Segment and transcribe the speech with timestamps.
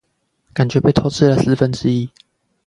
[0.51, 2.09] 感覺被偷吃了四分之一